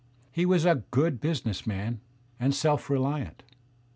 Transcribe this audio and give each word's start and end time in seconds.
He 0.31 0.47
was 0.47 0.65
a 0.65 0.83
good 0.89 1.21
b 1.21 1.27
usiness 1.29 1.67
man 1.67 2.01
and 2.39 2.55
self 2.55 2.89
reliant. 2.89 3.43